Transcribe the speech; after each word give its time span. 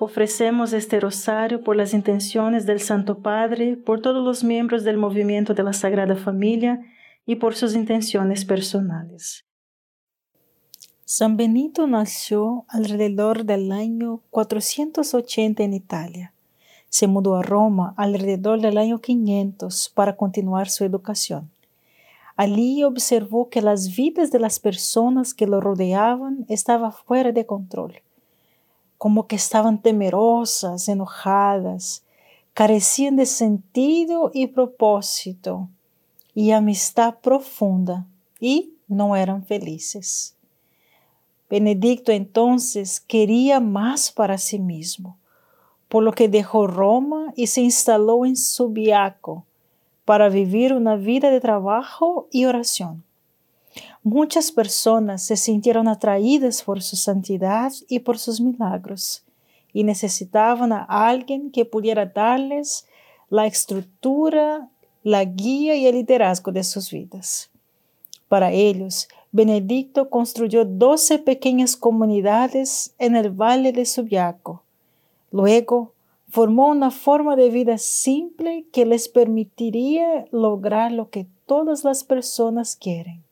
Ofrecemos 0.00 0.72
este 0.72 0.98
rosario 0.98 1.62
por 1.62 1.76
las 1.76 1.94
intenciones 1.94 2.66
del 2.66 2.80
Santo 2.80 3.18
Padre, 3.18 3.76
por 3.76 4.02
todos 4.02 4.24
los 4.24 4.42
miembros 4.42 4.82
del 4.82 4.96
movimiento 4.96 5.54
de 5.54 5.62
la 5.62 5.72
Sagrada 5.72 6.16
Familia 6.16 6.80
y 7.26 7.36
por 7.36 7.54
sus 7.54 7.76
intenciones 7.76 8.44
personales. 8.44 9.44
San 11.04 11.36
Benito 11.36 11.86
nació 11.86 12.64
alrededor 12.68 13.44
del 13.44 13.70
año 13.70 14.20
480 14.30 15.62
en 15.62 15.74
Italia. 15.74 16.34
Se 16.88 17.06
mudó 17.06 17.36
a 17.36 17.42
Roma 17.42 17.94
alrededor 17.96 18.60
del 18.60 18.78
año 18.78 19.00
500 19.00 19.92
para 19.94 20.16
continuar 20.16 20.68
su 20.70 20.84
educación. 20.84 21.52
Allí 22.36 22.82
observó 22.82 23.48
que 23.48 23.62
las 23.62 23.94
vidas 23.94 24.32
de 24.32 24.40
las 24.40 24.58
personas 24.58 25.34
que 25.34 25.46
lo 25.46 25.60
rodeaban 25.60 26.46
estaban 26.48 26.92
fuera 26.92 27.30
de 27.30 27.46
control 27.46 28.02
como 29.04 29.26
que 29.26 29.36
estaban 29.36 29.82
temerosas, 29.82 30.88
enojadas, 30.88 32.04
carecían 32.54 33.16
de 33.16 33.26
sentido 33.26 34.30
y 34.32 34.46
propósito 34.46 35.68
y 36.34 36.52
amistad 36.52 37.16
profunda 37.20 38.06
y 38.40 38.72
no 38.88 39.14
eran 39.14 39.44
felices. 39.44 40.36
Benedicto 41.50 42.12
entonces 42.12 42.98
quería 42.98 43.60
más 43.60 44.10
para 44.10 44.38
sí 44.38 44.58
mismo, 44.58 45.18
por 45.88 46.02
lo 46.02 46.12
que 46.12 46.30
dejó 46.30 46.66
Roma 46.66 47.30
y 47.36 47.48
se 47.48 47.60
instaló 47.60 48.24
en 48.24 48.38
Subiaco 48.38 49.44
para 50.06 50.30
vivir 50.30 50.72
una 50.72 50.96
vida 50.96 51.28
de 51.28 51.42
trabajo 51.42 52.26
y 52.30 52.46
oración. 52.46 53.04
Muchas 54.06 54.52
personas 54.52 55.22
se 55.22 55.34
sintieron 55.34 55.88
atraídas 55.88 56.62
por 56.62 56.82
su 56.82 56.94
santidad 56.94 57.72
y 57.88 58.00
por 58.00 58.18
sus 58.18 58.38
milagros 58.38 59.24
y 59.72 59.82
necesitaban 59.82 60.74
a 60.74 60.84
alguien 60.84 61.50
que 61.50 61.64
pudiera 61.64 62.04
darles 62.04 62.86
la 63.30 63.46
estructura, 63.46 64.68
la 65.04 65.24
guía 65.24 65.74
y 65.76 65.86
el 65.86 65.94
liderazgo 65.94 66.52
de 66.52 66.64
sus 66.64 66.90
vidas. 66.90 67.48
Para 68.28 68.52
ellos, 68.52 69.08
Benedicto 69.32 70.10
construyó 70.10 70.66
doce 70.66 71.18
pequeñas 71.18 71.74
comunidades 71.74 72.94
en 72.98 73.16
el 73.16 73.30
valle 73.30 73.72
de 73.72 73.86
Subiaco. 73.86 74.64
Luego, 75.32 75.94
formó 76.28 76.68
una 76.68 76.90
forma 76.90 77.36
de 77.36 77.48
vida 77.48 77.78
simple 77.78 78.66
que 78.70 78.84
les 78.84 79.08
permitiría 79.08 80.26
lograr 80.30 80.92
lo 80.92 81.08
que 81.08 81.26
todas 81.46 81.84
las 81.84 82.04
personas 82.04 82.76
quieren 82.76 83.23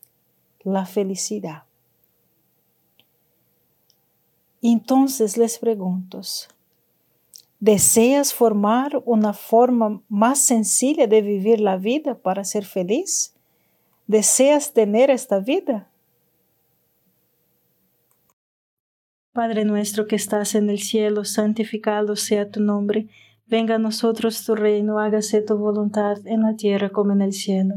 la 0.64 0.86
felicidad. 0.86 1.64
Entonces 4.60 5.36
les 5.36 5.58
pregunto, 5.58 6.20
¿deseas 7.58 8.32
formar 8.32 9.02
una 9.04 9.32
forma 9.32 10.00
más 10.08 10.38
sencilla 10.38 11.06
de 11.08 11.20
vivir 11.20 11.60
la 11.60 11.76
vida 11.76 12.14
para 12.14 12.44
ser 12.44 12.64
feliz? 12.64 13.34
¿Deseas 14.06 14.72
tener 14.72 15.10
esta 15.10 15.40
vida? 15.40 15.88
Padre 19.32 19.64
nuestro 19.64 20.06
que 20.06 20.14
estás 20.14 20.54
en 20.54 20.68
el 20.68 20.78
cielo, 20.78 21.24
santificado 21.24 22.16
sea 22.16 22.50
tu 22.50 22.60
nombre. 22.60 23.08
Venga 23.46 23.76
a 23.76 23.78
nosotros 23.78 24.44
tu 24.44 24.54
reino, 24.54 24.98
hágase 24.98 25.40
tu 25.40 25.56
voluntad 25.56 26.18
en 26.26 26.42
la 26.42 26.54
tierra 26.54 26.90
como 26.90 27.12
en 27.12 27.22
el 27.22 27.32
cielo. 27.32 27.76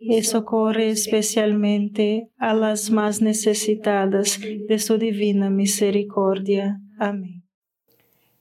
y 0.00 0.22
socorre 0.22 0.88
especialmente 0.88 2.30
a 2.38 2.54
las 2.54 2.90
más 2.90 3.20
necesitadas 3.20 4.40
de 4.40 4.78
su 4.78 4.96
divina 4.96 5.50
misericordia. 5.50 6.80
Amén. 6.98 7.42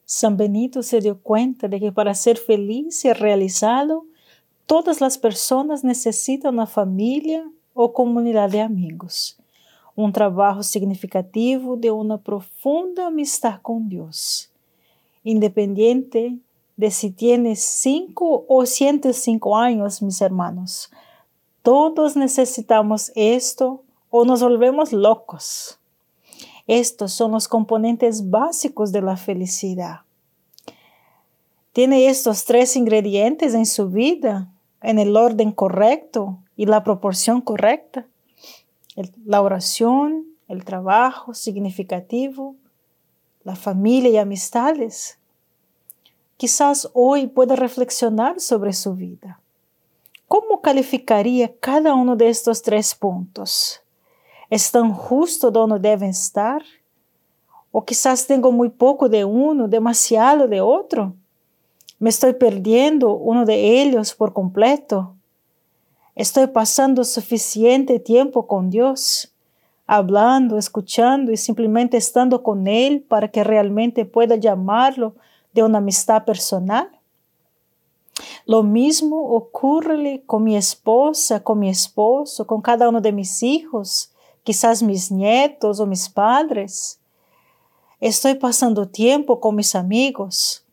San 0.05 0.37
Benito 0.37 0.81
se 0.81 1.01
dio 1.01 1.19
cuenta 1.21 1.67
de 1.67 1.79
que 1.81 1.91
para 1.91 2.13
ser 2.15 2.37
feliz 2.37 3.03
y 3.03 3.11
realizado, 3.11 4.05
todas 4.65 5.01
las 5.01 5.17
personas 5.17 5.83
necesitan 5.83 6.55
una 6.55 6.65
familia 6.65 7.43
o 7.73 7.91
comunidad 7.91 8.49
de 8.49 8.61
amigos, 8.61 9.37
un 9.95 10.13
trabajo 10.13 10.63
significativo 10.63 11.75
de 11.75 11.91
una 11.91 12.17
profunda 12.17 13.07
amistad 13.07 13.61
con 13.61 13.89
Dios, 13.89 14.49
independiente 15.23 16.37
de 16.77 16.89
si 16.89 17.11
tienes 17.11 17.61
5 17.61 18.45
o 18.47 18.65
105 18.65 19.57
años, 19.57 20.01
mis 20.01 20.21
hermanos. 20.21 20.89
Todos 21.61 22.15
necesitamos 22.15 23.11
esto 23.15 23.83
o 24.09 24.25
nos 24.25 24.41
volvemos 24.41 24.93
locos. 24.93 25.79
Estos 26.67 27.13
son 27.13 27.31
los 27.31 27.47
componentes 27.47 28.29
básicos 28.29 28.91
de 28.91 29.01
la 29.01 29.17
felicidad. 29.17 30.01
Tiene 31.73 32.07
estos 32.07 32.45
tres 32.45 32.75
ingredientes 32.75 33.53
en 33.53 33.65
su 33.65 33.89
vida 33.89 34.49
en 34.81 34.99
el 34.99 35.15
orden 35.15 35.51
correcto 35.51 36.39
y 36.55 36.65
la 36.65 36.83
proporción 36.83 37.41
correcta. 37.41 38.05
la 39.25 39.41
oración, 39.41 40.25
el 40.49 40.65
trabajo 40.65 41.33
significativo, 41.33 42.55
la 43.45 43.55
familia 43.55 44.09
y 44.09 44.17
amistades. 44.17 45.17
Quizás 46.35 46.89
hoy 46.93 47.27
pueda 47.27 47.55
reflexionar 47.55 48.41
sobre 48.41 48.73
su 48.73 48.95
vida. 48.95 49.39
¿Cómo 50.29 50.61
calificaría 50.61 51.51
cada 51.59 51.95
uno 51.95 52.15
de 52.15 52.29
estos 52.29 52.61
tres 52.61 52.93
puntos? 52.93 53.81
¿Están 54.51 54.93
justo 54.93 55.49
donde 55.49 55.79
deben 55.79 56.11
estar? 56.11 56.61
¿O 57.71 57.83
quizás 57.83 58.27
tengo 58.27 58.51
muy 58.51 58.69
poco 58.69 59.09
de 59.09 59.25
uno, 59.25 59.67
demasiado 59.67 60.47
de 60.47 60.61
otro? 60.61 61.15
¿Me 61.97 62.11
estoy 62.11 62.33
perdiendo 62.33 63.11
uno 63.15 63.43
de 63.43 63.81
ellos 63.81 64.13
por 64.13 64.31
completo? 64.31 65.15
¿Estoy 66.13 66.45
pasando 66.45 67.03
suficiente 67.05 67.99
tiempo 67.99 68.45
con 68.45 68.69
Dios? 68.69 69.33
Hablando, 69.87 70.59
escuchando 70.59 71.31
y 71.31 71.37
simplemente 71.37 71.97
estando 71.97 72.43
con 72.43 72.67
Él 72.67 73.01
para 73.01 73.29
que 73.29 73.43
realmente 73.43 74.05
pueda 74.05 74.35
llamarlo 74.35 75.15
de 75.53 75.63
una 75.63 75.79
amistad 75.79 76.23
personal? 76.23 76.98
Lo 78.45 78.63
mismo 78.63 79.35
ocurre 79.35 80.23
con 80.25 80.43
mi 80.43 80.55
esposa, 80.55 81.43
con 81.43 81.59
mi 81.59 81.69
esposo, 81.69 82.45
con 82.47 82.61
cada 82.61 82.89
uno 82.89 83.01
de 83.01 83.11
mis 83.11 83.43
hijos 83.43 84.11
quizás 84.43 84.81
mis 84.81 85.11
nietos 85.11 85.79
o 85.79 85.85
mis 85.85 86.09
padres. 86.09 86.99
Estoy 87.99 88.33
pasando 88.33 88.87
tiempo 88.87 89.39
con 89.39 89.55
mis 89.55 89.75
amigos. 89.75 90.65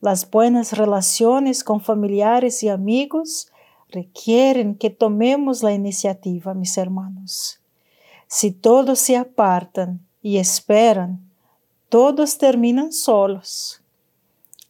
Las 0.00 0.28
buenas 0.28 0.76
relaciones 0.76 1.62
con 1.62 1.80
familiares 1.80 2.64
y 2.64 2.68
amigos 2.68 3.48
requieren 3.90 4.74
que 4.74 4.90
tomemos 4.90 5.62
la 5.62 5.72
iniciativa, 5.72 6.52
mis 6.52 6.76
hermanos. 6.76 7.60
Si 8.26 8.50
todos 8.50 8.98
se 8.98 9.16
apartan 9.16 10.04
y 10.20 10.38
esperan, 10.38 11.20
todos 11.88 12.38
terminan 12.38 12.92
solos. 12.92 13.82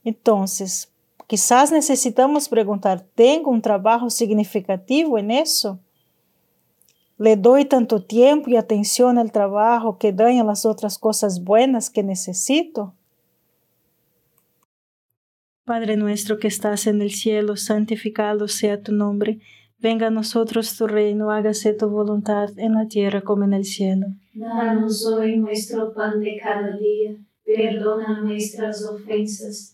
Entonces, 0.04 0.90
quizás 1.26 1.72
necesitamos 1.72 2.48
preguntar, 2.48 3.06
¿tengo 3.14 3.50
un 3.50 3.62
trabajo 3.62 4.10
significativo 4.10 5.18
en 5.18 5.30
eso? 5.30 5.80
Le 7.16 7.36
doy 7.36 7.64
tanto 7.64 8.02
tiempo 8.02 8.50
y 8.50 8.56
atención 8.56 9.18
al 9.18 9.30
trabajo 9.30 9.98
que 9.98 10.12
daña 10.12 10.42
las 10.42 10.66
otras 10.66 10.98
cosas 10.98 11.44
buenas 11.44 11.88
que 11.88 12.02
necesito. 12.02 12.94
Padre 15.64 15.96
nuestro 15.96 16.38
que 16.38 16.48
estás 16.48 16.86
en 16.86 17.00
el 17.00 17.10
cielo, 17.10 17.56
santificado 17.56 18.48
sea 18.48 18.82
tu 18.82 18.92
nombre. 18.92 19.38
Venga 19.78 20.08
a 20.08 20.10
nosotros 20.10 20.76
tu 20.76 20.86
reino, 20.86 21.30
hágase 21.30 21.72
tu 21.72 21.88
voluntad 21.88 22.50
en 22.58 22.74
la 22.74 22.88
tierra 22.88 23.22
como 23.22 23.44
en 23.44 23.54
el 23.54 23.64
cielo. 23.64 24.08
Danos 24.34 25.06
hoy 25.06 25.36
nuestro 25.36 25.94
pan 25.94 26.20
de 26.20 26.38
cada 26.42 26.76
día. 26.76 27.16
Perdona 27.44 28.20
nuestras 28.20 28.84
ofensas, 28.84 29.73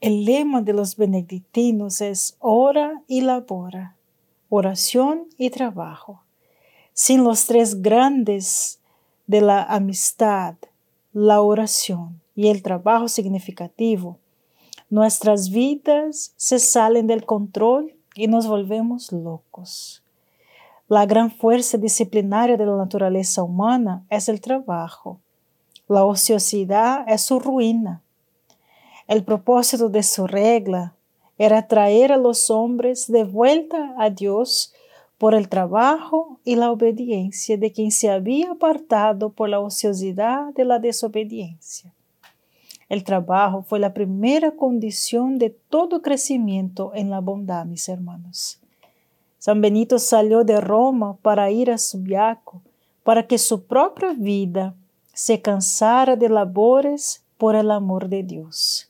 El 0.00 0.24
lema 0.24 0.62
de 0.62 0.72
los 0.72 0.96
benedictinos 0.96 2.00
es 2.00 2.34
ora 2.38 3.02
y 3.06 3.20
labora, 3.20 3.96
oración 4.48 5.26
y 5.36 5.50
trabajo. 5.50 6.22
Sin 6.94 7.22
los 7.22 7.44
tres 7.44 7.82
grandes 7.82 8.80
de 9.26 9.42
la 9.42 9.62
amistad, 9.62 10.54
la 11.12 11.42
oración 11.42 12.22
y 12.34 12.48
el 12.48 12.62
trabajo 12.62 13.08
significativo, 13.08 14.16
nuestras 14.88 15.50
vidas 15.50 16.32
se 16.34 16.58
salen 16.60 17.06
del 17.06 17.26
control 17.26 17.94
y 18.14 18.26
nos 18.26 18.46
volvemos 18.46 19.12
locos. 19.12 20.02
La 20.88 21.04
gran 21.04 21.30
fuerza 21.30 21.76
disciplinaria 21.76 22.56
de 22.56 22.64
la 22.64 22.76
naturaleza 22.76 23.42
humana 23.42 24.02
es 24.08 24.30
el 24.30 24.40
trabajo. 24.40 25.20
La 25.88 26.06
ociosidad 26.06 27.04
es 27.06 27.20
su 27.20 27.38
ruina 27.38 28.00
el 29.10 29.24
propósito 29.24 29.88
de 29.88 30.04
su 30.04 30.28
regla 30.28 30.94
era 31.36 31.66
traer 31.66 32.12
a 32.12 32.16
los 32.16 32.48
hombres 32.48 33.10
de 33.10 33.24
vuelta 33.24 33.92
a 33.98 34.08
Dios 34.08 34.72
por 35.18 35.34
el 35.34 35.48
trabajo 35.48 36.38
y 36.44 36.54
la 36.54 36.70
obediencia 36.70 37.56
de 37.56 37.72
quien 37.72 37.90
se 37.90 38.08
había 38.08 38.52
apartado 38.52 39.30
por 39.30 39.48
la 39.48 39.58
ociosidad 39.58 40.54
de 40.54 40.64
la 40.64 40.78
desobediencia. 40.78 41.92
El 42.88 43.02
trabajo 43.02 43.62
fue 43.62 43.80
la 43.80 43.92
primera 43.92 44.52
condición 44.52 45.38
de 45.38 45.50
todo 45.50 46.02
crecimiento 46.02 46.92
en 46.94 47.10
la 47.10 47.18
bondad, 47.18 47.66
mis 47.66 47.88
hermanos. 47.88 48.60
San 49.38 49.60
Benito 49.60 49.98
salió 49.98 50.44
de 50.44 50.60
Roma 50.60 51.16
para 51.20 51.50
ir 51.50 51.72
a 51.72 51.78
Subiaco, 51.78 52.62
para 53.02 53.26
que 53.26 53.38
su 53.38 53.64
propia 53.64 54.12
vida 54.12 54.76
se 55.12 55.42
cansara 55.42 56.14
de 56.14 56.28
labores 56.28 57.24
por 57.38 57.56
el 57.56 57.72
amor 57.72 58.08
de 58.08 58.22
Dios. 58.22 58.89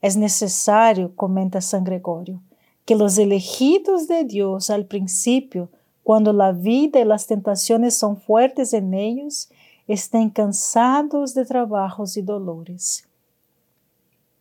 Es 0.00 0.16
necesario, 0.16 1.14
comenta 1.14 1.60
San 1.60 1.84
Gregorio, 1.84 2.40
que 2.84 2.96
los 2.96 3.18
elegidos 3.18 4.08
de 4.08 4.24
Dios 4.24 4.70
al 4.70 4.86
principio, 4.86 5.70
cuando 6.02 6.32
la 6.32 6.52
vida 6.52 7.00
y 7.00 7.04
las 7.04 7.26
tentaciones 7.26 7.94
son 7.94 8.16
fuertes 8.16 8.72
en 8.72 8.94
ellos, 8.94 9.50
estén 9.86 10.30
cansados 10.30 11.34
de 11.34 11.44
trabajos 11.44 12.16
y 12.16 12.22
dolores. 12.22 13.06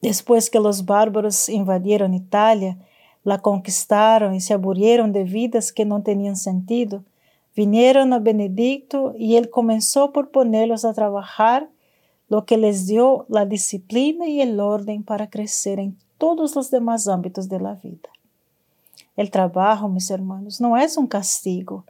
Después 0.02 0.50
que 0.50 0.60
los 0.60 0.86
bárbaros 0.86 1.50
invadieron 1.50 2.14
Italia, 2.14 2.78
la 3.24 3.40
conquistaron 3.40 4.34
y 4.34 4.42
se 4.42 4.54
aburrieron 4.54 5.12
de 5.12 5.26
vidas 5.26 5.74
que 5.74 5.86
no 5.86 6.02
tenían 6.02 6.38
sentido, 6.38 7.04
vinieron 7.56 8.14
a 8.14 8.20
Benedicto 8.20 9.14
y 9.18 9.36
él 9.36 9.50
comenzó 9.50 10.14
por 10.14 10.32
ponerlos 10.32 10.86
a 10.86 10.94
trabajar 10.94 11.70
lo 12.30 12.46
que 12.46 12.58
les 12.58 12.86
dio 12.86 13.26
la 13.28 13.46
disciplina 13.46 14.28
y 14.28 14.40
el 14.40 14.60
orden 14.60 15.04
para 15.04 15.30
crecer 15.30 15.80
en 15.80 15.98
todos 16.20 16.56
los 16.56 16.70
demás 16.70 17.08
ámbitos 17.08 17.50
de 17.50 17.60
la 17.60 17.74
vida. 17.74 18.10
El 19.18 19.32
trabajo, 19.32 19.90
mis 19.90 20.12
hermanos, 20.12 20.62
no 20.62 20.78
es 20.78 20.96
un 20.96 21.08
castigo 21.08 21.86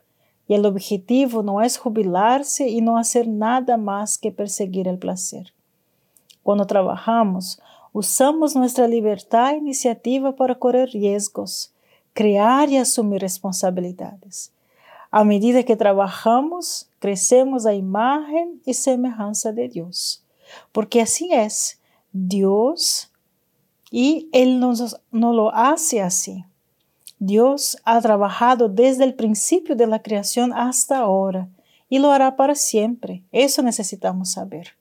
y 0.47 0.53
el 0.53 0.65
objetivo 0.65 1.43
no 1.43 1.61
es 1.61 1.77
jubilarse 1.77 2.69
y 2.69 2.81
no 2.81 2.97
hacer 2.97 3.27
nada 3.27 3.75
más 3.77 4.17
que 4.17 4.31
perseguir 4.31 4.87
el 4.87 4.97
placer. 4.97 5.53
Cuando 6.41 6.65
trabajamos, 6.65 7.61
usamos 7.91 8.55
nuestra 8.55 8.87
libertad 8.87 9.51
e 9.51 9.57
iniciativa 9.57 10.35
para 10.35 10.55
correr 10.55 10.89
riesgos, 10.89 11.73
crear 12.13 12.69
y 12.69 12.77
asumir 12.77 13.21
responsabilidades. 13.21 14.51
A 15.11 15.23
medida 15.23 15.63
que 15.63 15.75
trabajamos, 15.75 16.87
crecemos 16.99 17.65
a 17.65 17.73
imagen 17.73 18.61
y 18.65 18.73
semejanza 18.73 19.51
de 19.51 19.67
Dios 19.67 20.23
porque 20.71 21.01
así 21.01 21.29
es 21.33 21.79
Dios 22.11 23.11
y 23.91 24.29
Él 24.31 24.59
no 24.59 25.33
lo 25.33 25.53
hace 25.53 26.01
así. 26.01 26.45
Dios 27.19 27.77
ha 27.83 27.99
trabajado 27.99 28.69
desde 28.69 29.03
el 29.03 29.13
principio 29.13 29.75
de 29.75 29.87
la 29.87 30.01
creación 30.01 30.53
hasta 30.53 30.99
ahora 30.99 31.49
y 31.89 31.99
lo 31.99 32.11
hará 32.11 32.35
para 32.37 32.55
siempre. 32.55 33.23
Eso 33.31 33.61
necesitamos 33.61 34.31
saber. 34.31 34.77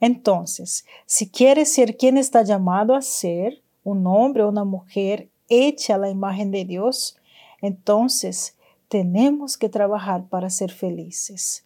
Entonces, 0.00 0.84
si 1.06 1.28
quieres 1.28 1.72
ser 1.72 1.96
quien 1.96 2.18
está 2.18 2.42
llamado 2.42 2.94
a 2.94 3.02
ser, 3.02 3.62
un 3.82 4.06
hombre 4.06 4.42
o 4.42 4.48
una 4.48 4.64
mujer 4.64 5.30
hecha 5.48 5.94
a 5.94 5.98
la 5.98 6.10
imagen 6.10 6.50
de 6.50 6.64
Dios, 6.64 7.16
entonces 7.62 8.56
tenemos 8.88 9.56
que 9.56 9.68
trabajar 9.68 10.24
para 10.26 10.50
ser 10.50 10.70
felices. 10.70 11.64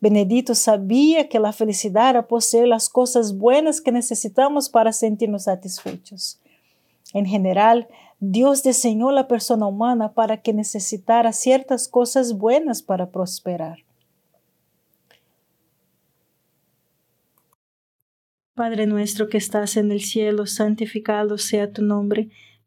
Benedito 0.00 0.54
sabía 0.54 1.28
que 1.28 1.38
la 1.38 1.52
felicidad 1.52 2.10
era 2.10 2.26
poseer 2.26 2.68
las 2.68 2.88
cosas 2.88 3.36
buenas 3.36 3.80
que 3.80 3.92
necesitamos 3.92 4.70
para 4.70 4.92
sentirnos 4.92 5.44
satisfechos. 5.44 6.40
En 7.12 7.26
general, 7.26 7.88
Dios 8.18 8.62
diseñó 8.62 9.10
la 9.10 9.28
persona 9.28 9.66
humana 9.66 10.12
para 10.12 10.42
que 10.42 10.52
necesitara 10.52 11.32
ciertas 11.32 11.88
cosas 11.88 12.38
buenas 12.38 12.82
para 12.82 13.10
prosperar. 13.10 13.78
Padre 18.54 18.86
nuestro 18.86 19.28
que 19.28 19.38
estás 19.38 19.76
en 19.76 19.90
el 19.90 20.00
cielo, 20.00 20.46
santificado 20.46 21.38
sea 21.38 21.72
tu 21.72 21.82
nombre. 21.82 22.28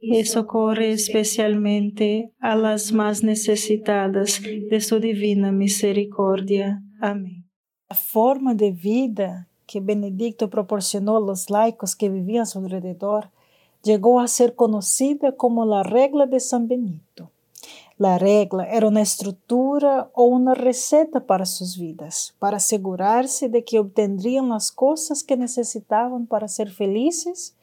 y 0.00 0.24
socorre 0.24 0.92
especialmente 0.92 2.32
a 2.40 2.56
las 2.56 2.92
más 2.92 3.22
necesitadas 3.22 4.40
de 4.42 4.80
su 4.80 5.00
divina 5.00 5.52
misericordia. 5.52 6.82
Amén. 7.00 7.44
La 7.88 7.96
forma 7.96 8.54
de 8.54 8.70
vida 8.70 9.48
que 9.66 9.80
Benedicto 9.80 10.50
proporcionó 10.50 11.16
a 11.16 11.20
los 11.20 11.50
laicos 11.50 11.96
que 11.96 12.08
vivían 12.08 12.42
a 12.42 12.46
su 12.46 12.58
alrededor 12.58 13.30
llegó 13.82 14.20
a 14.20 14.28
ser 14.28 14.54
conocida 14.54 15.32
como 15.32 15.64
la 15.64 15.82
regla 15.82 16.26
de 16.26 16.40
San 16.40 16.68
Benito. 16.68 17.30
La 17.96 18.16
regla 18.16 18.64
era 18.64 18.86
una 18.86 19.00
estructura 19.00 20.10
o 20.14 20.24
una 20.24 20.54
receta 20.54 21.26
para 21.26 21.44
sus 21.44 21.76
vidas, 21.76 22.34
para 22.38 22.58
asegurarse 22.58 23.48
de 23.48 23.64
que 23.64 23.80
obtendrían 23.80 24.50
las 24.50 24.70
cosas 24.70 25.24
que 25.24 25.36
necesitaban 25.36 26.26
para 26.26 26.46
ser 26.46 26.70
felices 26.70 27.56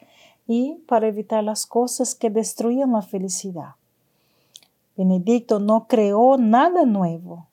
y 0.46 0.74
para 0.86 1.08
evitar 1.08 1.42
las 1.42 1.66
cosas 1.66 2.14
que 2.14 2.30
destruían 2.30 2.92
la 2.92 3.02
felicidad. 3.02 3.74
Benedicto 4.96 5.58
no 5.58 5.86
creó 5.86 6.38
nada 6.38 6.84
nuevo. 6.84 7.48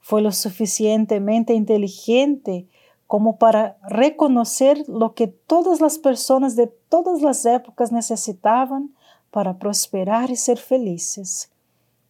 Fue 0.00 0.22
lo 0.22 0.32
suficientemente 0.32 1.54
inteligente 1.54 2.66
como 3.06 3.36
para 3.36 3.76
reconocer 3.88 4.88
lo 4.88 5.14
que 5.14 5.28
todas 5.28 5.80
las 5.80 5.98
personas 5.98 6.56
de 6.56 6.66
todas 6.66 7.22
las 7.22 7.44
épocas 7.44 7.92
necesitaban 7.92 8.94
para 9.30 9.58
prosperar 9.58 10.30
y 10.30 10.36
ser 10.36 10.58
felices. 10.58 11.50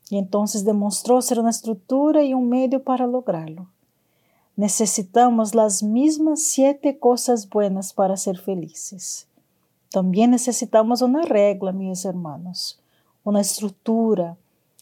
Y 0.09 0.19
entonces 0.19 0.65
demostró 0.65 1.21
ser 1.21 1.41
una 1.41 1.51
estructura 1.51 2.23
y 2.23 2.33
un 2.33 2.49
medio 2.49 2.83
para 2.83 3.07
lograrlo. 3.07 3.69
Necesitamos 4.55 5.55
las 5.55 5.83
mismas 5.83 6.43
siete 6.43 6.99
cosas 6.99 7.49
buenas 7.51 7.93
para 7.93 8.17
ser 8.17 8.39
felices. 8.39 9.27
También 9.97 10.33
necesitamos 10.33 11.01
una 11.01 11.23
regla, 11.23 11.73
mis 11.73 12.05
hermanos, 12.05 12.79
una 13.25 13.41
estructura, 13.41 14.37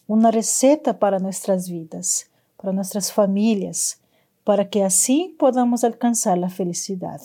una 0.07 0.29
receta 0.29 0.99
para 0.99 1.19
nuestras 1.19 1.69
vidas, 1.69 2.29
para 2.57 2.73
nuestras 2.73 3.13
familias, 3.13 4.01
para 4.43 4.69
que 4.69 4.83
así 4.83 5.33
podamos 5.39 5.85
alcanzar 5.85 6.37
la 6.37 6.49
felicidad. 6.49 7.21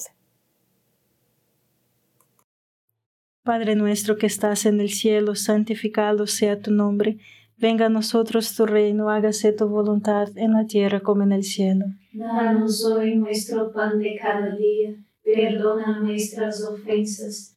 Padre 3.43 3.75
nuestro 3.75 4.17
que 4.19 4.27
estás 4.29 4.67
en 4.67 4.81
el 4.81 4.91
cielo, 4.91 5.35
santificado 5.35 6.29
sea 6.29 6.63
tu 6.63 6.71
nombre. 6.71 7.19
Venga 7.57 7.87
a 7.87 7.89
nosotros 7.89 8.55
tu 8.55 8.67
reino, 8.67 9.11
hágase 9.11 9.53
tu 9.53 9.67
voluntad 9.67 10.29
en 10.37 10.53
la 10.53 10.65
tierra 10.65 11.01
como 11.01 11.25
en 11.25 11.33
el 11.33 11.43
cielo. 11.43 11.87
Danos 12.13 12.85
hoy 12.85 13.17
nuestro 13.17 13.73
pan 13.73 13.99
de 13.99 14.15
cada 14.15 14.55
día, 14.55 14.95
perdona 15.25 15.99
nuestras 15.99 16.63
ofensas 16.63 17.57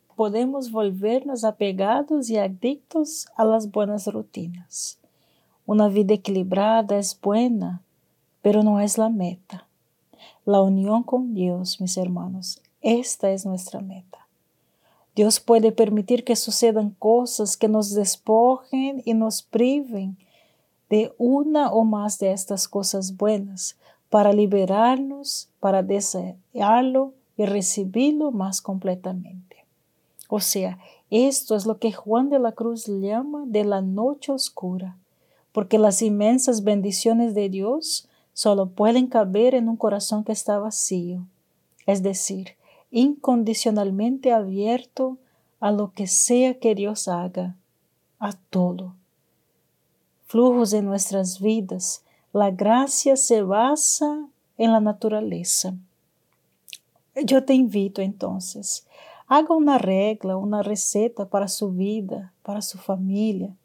podemos 0.21 0.69
volvernos 0.69 1.43
apegados 1.43 2.29
y 2.29 2.37
adictos 2.37 3.27
a 3.35 3.43
las 3.43 3.71
buenas 3.71 4.05
rutinas. 4.05 4.99
Una 5.65 5.87
vida 5.87 6.13
equilibrada 6.13 6.99
es 6.99 7.19
buena, 7.19 7.81
pero 8.43 8.61
no 8.61 8.79
es 8.79 8.99
la 8.99 9.09
meta. 9.09 9.65
La 10.45 10.61
unión 10.61 11.01
con 11.01 11.33
Dios, 11.33 11.81
mis 11.81 11.97
hermanos, 11.97 12.61
esta 12.81 13.31
es 13.31 13.47
nuestra 13.47 13.81
meta. 13.81 14.27
Dios 15.15 15.39
puede 15.39 15.71
permitir 15.71 16.23
que 16.23 16.35
sucedan 16.35 16.91
cosas 16.99 17.57
que 17.57 17.67
nos 17.67 17.95
despojen 17.95 19.01
y 19.03 19.15
nos 19.15 19.41
priven 19.41 20.19
de 20.91 21.15
una 21.17 21.71
o 21.71 21.83
más 21.83 22.19
de 22.19 22.31
estas 22.31 22.67
cosas 22.67 23.17
buenas 23.17 23.75
para 24.11 24.33
liberarnos, 24.33 25.49
para 25.59 25.81
desearlo 25.81 27.13
y 27.37 27.45
recibirlo 27.45 28.31
más 28.31 28.61
completamente. 28.61 29.50
O 30.31 30.39
sea, 30.39 30.79
esto 31.09 31.55
es 31.55 31.65
lo 31.65 31.77
que 31.77 31.91
Juan 31.91 32.29
de 32.29 32.39
la 32.39 32.53
Cruz 32.53 32.85
llama 32.87 33.43
de 33.45 33.65
la 33.65 33.81
noche 33.81 34.31
oscura, 34.31 34.97
porque 35.51 35.77
las 35.77 36.01
inmensas 36.01 36.63
bendiciones 36.63 37.35
de 37.35 37.49
Dios 37.49 38.07
solo 38.33 38.69
pueden 38.69 39.07
caber 39.07 39.55
en 39.55 39.67
un 39.67 39.75
corazón 39.75 40.23
que 40.23 40.31
está 40.31 40.57
vacío, 40.57 41.27
es 41.85 42.01
decir, 42.01 42.55
incondicionalmente 42.91 44.31
abierto 44.31 45.17
a 45.59 45.71
lo 45.71 45.91
que 45.91 46.07
sea 46.07 46.57
que 46.59 46.75
Dios 46.75 47.09
haga, 47.09 47.57
a 48.17 48.31
todo 48.49 48.93
flujos 50.31 50.71
en 50.71 50.85
nuestras 50.85 51.41
vidas, 51.41 52.03
la 52.31 52.51
gracia 52.51 53.17
se 53.17 53.41
basa 53.41 54.29
en 54.57 54.71
la 54.71 54.79
naturaleza. 54.79 55.73
Yo 57.25 57.43
te 57.43 57.53
invito 57.53 58.01
entonces, 58.01 58.87
haga 59.31 59.55
una 59.55 59.77
regla, 59.77 60.35
una 60.35 60.61
receta 60.61 61.25
para 61.25 61.47
su 61.47 61.71
vida, 61.71 62.33
para 62.43 62.61
su 62.61 62.77
familia, 62.77 63.55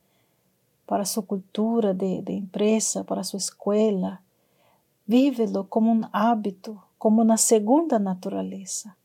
para 0.86 1.04
su 1.04 1.26
cultura 1.26 1.92
de, 1.92 2.22
de 2.22 2.36
empresa, 2.36 3.02
para 3.02 3.24
su 3.24 3.36
escuela. 3.36 4.22
Vívelo 5.06 5.68
como 5.68 5.90
un 5.90 6.06
hábito, 6.12 6.84
como 6.98 7.20
una 7.20 7.36
segunda 7.36 7.98
naturaleza. 7.98 8.96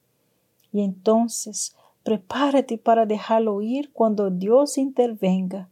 Y 0.71 0.81
entonces 0.81 1.75
prepárate 2.03 2.77
para 2.77 3.07
dejarlo 3.07 3.63
ir 3.63 3.91
cuando 3.91 4.29
Dios 4.29 4.77
intervenga 4.77 5.67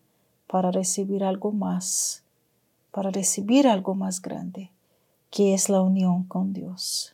para 0.47 0.71
recibir 0.71 1.23
algo 1.23 1.51
más, 1.51 2.23
para 2.89 3.11
recibir 3.11 3.67
algo 3.67 3.93
más 3.93 4.23
grande, 4.23 4.71
que 5.29 5.53
es 5.53 5.69
la 5.69 5.83
unión 5.83 6.23
con 6.23 6.51
Dios. 6.51 7.13